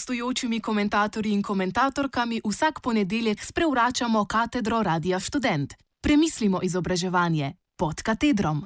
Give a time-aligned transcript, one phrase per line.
[0.00, 5.74] gostujočimi komentatorji in komentatorkami vsak ponedeljek sprevračamo katedro Radia Student.
[6.00, 8.64] Premislimo izobraževanje pod katedrom.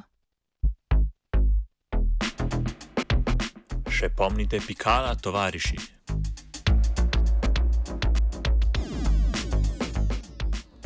[3.91, 5.77] Še pomnite pikala, tovariši.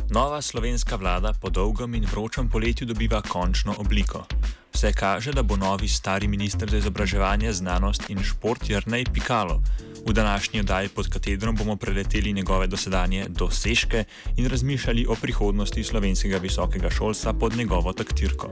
[0.09, 4.25] Nova slovenska vlada po dolgem in vročem poletju dobiva končno obliko.
[4.73, 9.61] Vse kaže, da bo novi stari minister za izobraževanje, znanost in šport Jrnej Pikalo.
[10.09, 14.03] V današnji oddaji pod katedrom bomo preleteli njegove dosedanje dosežke
[14.37, 18.51] in razmišljali o prihodnosti slovenskega visokega šolstva pod njegovo taktirko.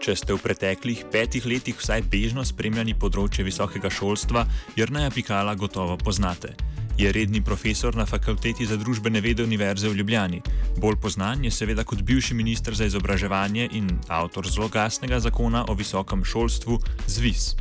[0.00, 6.00] Če ste v preteklih petih letih vsaj bežno spremljali področje visokega šolstva, Jrneja Pikala gotovo
[6.00, 6.73] poznate.
[6.98, 10.38] Je redni profesor na fakulteti za družbene vede Univerze v Ljubljani.
[10.78, 16.24] Bolj poznan je seveda kot bivši ministr za izobraževanje in avtor zloglasnega zakona o visokem
[16.24, 17.56] šolstvu ZVIS.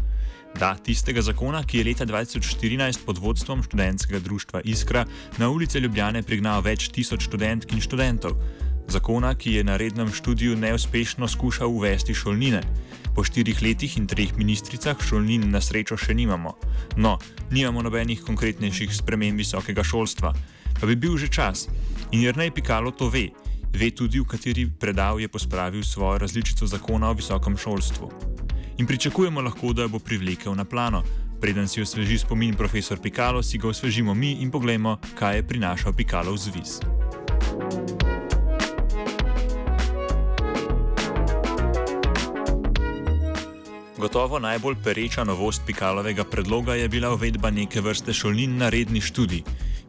[0.60, 5.06] Da, tistega zakona, ki je leta 2014 pod vodstvom študentskega društva Iskra
[5.38, 8.38] na ulice Ljubljane prignal več tisoč študentk in študentov.
[8.88, 12.62] Zakona, ki je na rednem študiju neuspešno skušal uvesti šolnine.
[13.16, 16.56] Po štirih letih in treh ministricah šolnin na srečo še nimamo.
[16.98, 17.18] No,
[17.52, 20.34] nimamo nobenih konkretnejših sprememb visokega šolstva.
[20.80, 21.68] Pa bi bil že čas.
[22.12, 23.30] In Jrnej Pikalo to ve.
[23.74, 28.12] Ve tudi, v kateri predav je pospravil svojo različico zakona o visokem šolstvu.
[28.78, 31.04] In pričakujemo lahko, da bo privlekel na plano.
[31.42, 35.94] Preden si osveži spomin profesor Pikalo, si ga osvežimo mi in poglejmo, kaj je prinašal
[35.94, 36.93] Pikalo v zviz.
[44.04, 49.42] Gotovo najbolj pereča novost Pikalovega predloga je bila uvedba neke vrste šolnin na redni študij.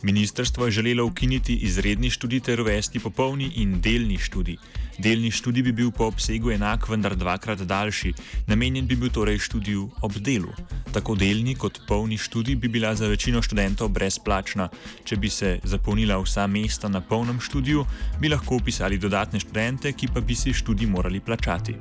[0.03, 4.57] Ministrstvo je želelo ukiniti izredni študij ter uvesti popolni in delni študij.
[4.99, 8.15] Delni študij bi bil po obsegu enak, vendar dvakrat daljši,
[8.47, 10.55] namenjen bi bil torej študiju ob delu.
[10.93, 14.69] Tako delni kot polni študij bi bila za večino študentov brezplačna.
[15.05, 17.87] Če bi se zapolnila vsa mesta na polnem študiju,
[18.21, 21.75] bi lahko upisali dodatne študente, ki pa bi si študij morali plačati.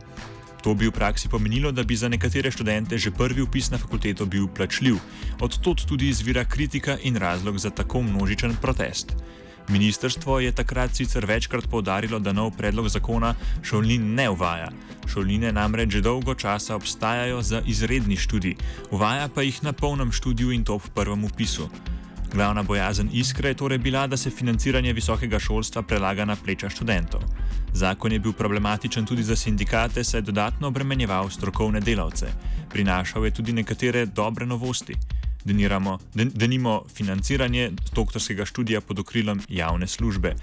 [0.63, 4.25] To bi v praksi pomenilo, da bi za nekatere študente že prvi upis na fakulteto
[4.25, 4.95] bil plačljiv.
[5.43, 9.11] Od tod tudi izvira kritika in razlog za tako množičen protest.
[9.69, 14.71] Ministrstvo je takrat sicer večkrat povdarilo, da nov predlog zakona šolnin ne uvaja.
[15.07, 18.55] Šolnine namreč že dolgo časa obstajajo za izredni študij,
[18.91, 21.69] uvaja pa jih na polnem študiju in to v prvem upisu.
[22.33, 27.21] Glavna bojazen iskre je torej bila, da se financiranje visokega šolstva prelaga na pleča študentov.
[27.73, 32.27] Zakon je bil problematičen tudi za sindikate, saj je dodatno obremenjeval strokovne delavce.
[32.69, 34.95] Prinašal je tudi nekatere dobre novosti.
[35.45, 40.35] Deniramo, den, denimo financiranje doktorskega študija pod okrilom javne službe.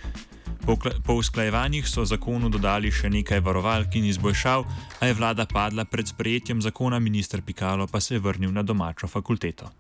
[0.66, 0.76] Po,
[1.06, 4.64] po usklajevanjih so zakonu dodali še nekaj varovalk in izboljšav,
[5.00, 9.08] a je vlada padla pred sprejetjem zakona, minister Pikalo pa se je vrnil na domačo
[9.08, 9.79] fakulteto.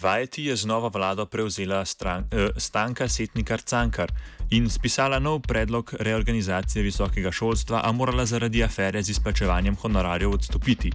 [0.00, 4.12] Vajeti je z novo vlado prevzela stran, eh, stanka Setnikar Cankar
[4.50, 10.92] in spisala nov predlog reorganizacije visokega šolstva, a morala zaradi afere z izplačevanjem honorarjev odstopiti.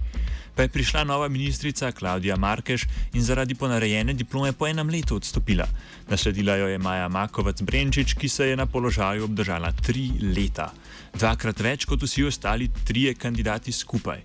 [0.54, 5.66] Pa je prišla nova ministrica Klaudija Markeš in zaradi ponarejene diplome po enem letu odstopila.
[6.08, 10.72] Nasledila jo je Maja Makovac Brenčič, ki se je na položaju obdržala tri leta.
[11.14, 14.22] Dvakrat več kot vsi ostali trije kandidati skupaj.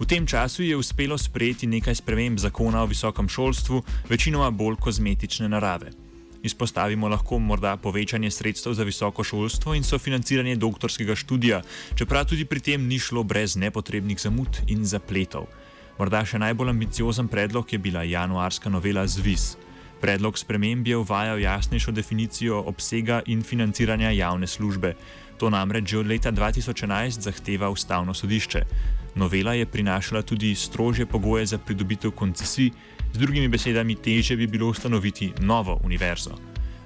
[0.00, 5.48] V tem času je uspelo sprejeti nekaj sprememb zakona o visokem šolstvu, večinoma bolj kozmetične
[5.48, 5.92] narave.
[6.42, 11.60] Izpostavimo lahko morda povečanje sredstev za visoko šolstvo in sofinanciranje doktorskega študija,
[11.94, 15.52] čeprav tudi pri tem ni šlo brez nepotrebnih zamud in zapletov.
[15.98, 19.56] Morda še najbolj ambiciozen predlog je bila januarska novela ZVIS.
[20.00, 24.94] Predlog sprememb je uvajal jasnejšo definicijo obsega in financiranja javne službe.
[25.40, 28.60] To namreč že od leta 2011 zahteva ustavno sodišče.
[29.16, 32.70] Novela je prinašala tudi strožje pogoje za pridobitev koncesij,
[33.12, 36.36] z drugimi besedami, teže bi bilo ustanoviti novo univerzo.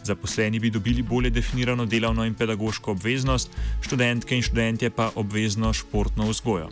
[0.05, 6.31] Zaposleni bi dobili bolje definirano delovno in pedagoško obveznost, študentke in študentje pa obvezno športno
[6.31, 6.71] vzgojo.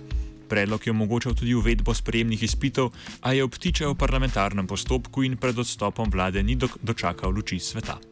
[0.48, 5.58] Predlog je omogočal tudi uvedbo sprejemnih izpitov, a je obtičal v parlamentarnem postopku in pred
[5.58, 8.11] odstopom vlade ni dočakal luči sveta.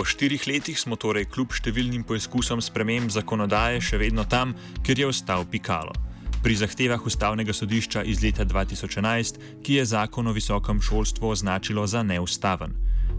[0.00, 5.08] Po štirih letih smo torej kljub številnim poizkusom sprememb zakonodaje še vedno tam, kjer je
[5.10, 5.92] ostal Pikalo.
[6.40, 12.00] Pri zahtevah ustavnega sodišča iz leta 2011, ki je zakon o visokem šolstvu označilo za
[12.00, 12.72] neustaven.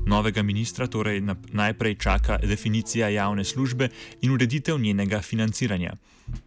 [0.06, 1.21] Novega ministra torej
[1.53, 3.89] najprej čaka definicija javne službe
[4.21, 5.94] in ureditev njenega financiranja.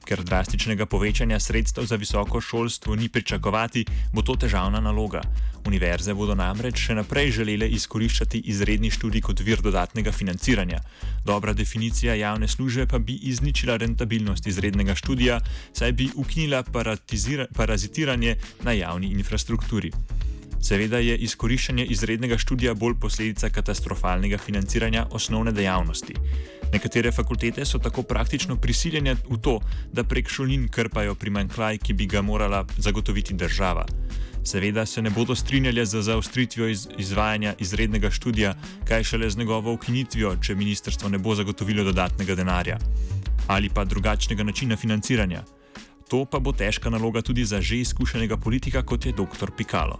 [0.05, 5.21] Ker drastičnega povečanja sredstev za visoko šolstvo ni pričakovati, bo to težavna naloga.
[5.67, 10.81] Univerze bodo namreč še naprej želele izkoriščati izredni študij kot vir dodatnega financiranja.
[11.25, 15.41] Dobra definicija javne službe pa bi izničila rentabilnost izrednega študija,
[15.73, 16.63] saj bi ukinila
[17.55, 19.93] parazitiranje na javni infrastrukturi.
[20.65, 26.15] Seveda je izkoriščanje izrednega študija bolj posledica katastrofalnega financiranja osnovne dejavnosti.
[26.73, 29.59] Nekatere fakultete so tako praktično prisiljene v to,
[29.93, 33.85] da prek šolnin krpajo primankljaj, ki bi ga morala zagotoviti država.
[34.45, 38.55] Seveda se ne bodo strinjali z zaostritvijo iz, izvajanja izrednega študija,
[38.89, 42.79] kaj šele z njegovo ukinitvijo, če ministrstvo ne bo zagotovilo dodatnega denarja
[43.49, 45.45] ali pa drugačnega načina financiranja.
[46.09, 49.51] To pa bo težka naloga tudi za že izkušenega politika, kot je dr.
[49.57, 49.99] Pikalo.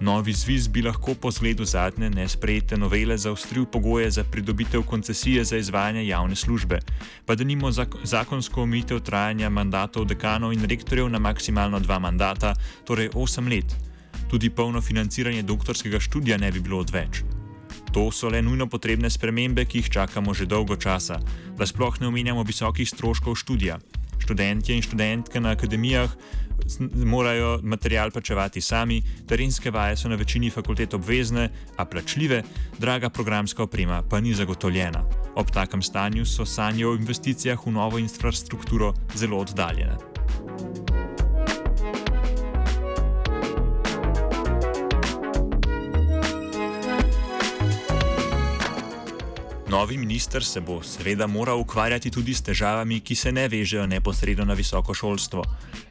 [0.00, 5.56] Novi zviz bi lahko po zgledu zadnje nesprejete novele zaostril pogoje za pridobitev koncesije za
[5.56, 6.78] izvajanje javne službe,
[7.26, 12.54] pa da nimo zak zakonsko omitev trajanja mandatov dekanov in rektorjev na maksimalno dva mandata,
[12.86, 13.76] torej osem let.
[14.30, 17.22] Tudi polno financiranje doktorskega študija ne bi bilo odveč.
[17.92, 21.18] To so le nujno potrebne spremembe, ki jih čakamo že dolgo časa,
[21.58, 23.78] da sploh ne omenjamo visokih stroškov študija.
[24.30, 26.10] Študentje in študentke na akademijah
[26.94, 32.42] morajo material plačevati sami, terenske vaje so na večini fakultet obvezne, a plačljive,
[32.78, 35.02] draga programska oprema pa ni zagotovljena.
[35.34, 40.09] Ob takem stanju so sanje o investicijah v novo infrastrukturo zelo oddaljene.
[49.80, 54.44] Novi minister se bo seveda moral ukvarjati tudi s težavami, ki se ne vežejo neposredno
[54.44, 55.44] na visoko šolstvo.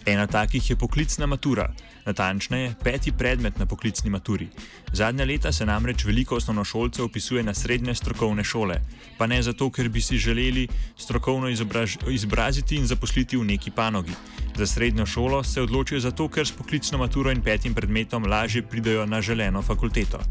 [0.06, 1.66] Ena takih je poklicna matura,
[2.06, 4.46] natančneje peti predmet na poklicni maturi.
[4.94, 8.78] Zadnja leta se namreč veliko osnovnošolcev upisuje na srednje strokovne šole,
[9.18, 14.14] pa ne zato, ker bi si želeli strokovno izobraž, izobraziti in zaposliti v neki panogi.
[14.56, 19.06] Za srednjo šolo se odločijo zato, ker s poklicno maturo in petim predmetom lažje pridajo
[19.06, 20.22] na želeno fakulteto.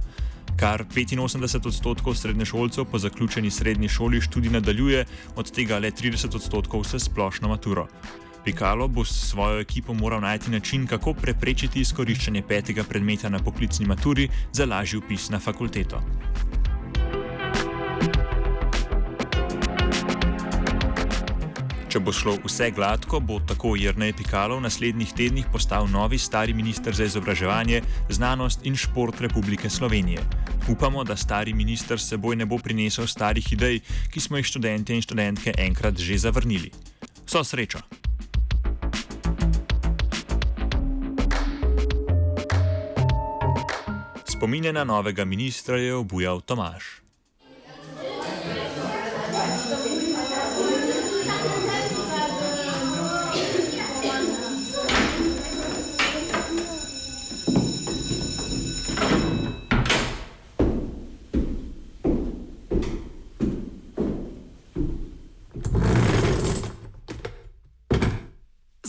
[0.59, 5.05] Kar 85 odstotkov srednješolcev po zaključeni srednji šoli študij nadaljuje,
[5.37, 7.87] od tega le 30 odstotkov vse splošno maturo.
[8.45, 13.87] Pikalo bo s svojo ekipo moral najti način, kako preprečiti izkoriščanje petega predmeta na poklicni
[13.87, 16.03] maturi za lažji upis na fakulteto.
[21.89, 26.53] Če bo šlo vse gladko, bo tako Jrnej Pikalo v naslednjih tednih postal novi stari
[26.53, 30.21] minister za izobraževanje, znanost in šport Republike Slovenije.
[30.69, 33.81] Upamo, da stari minister seboj ne bo prinesel starih idej,
[34.13, 36.71] ki smo jih študente in študentke enkrat že zavrnili.
[37.27, 37.81] So srečo!
[44.29, 47.08] Spominje na novega ministra je obujal Tomaš.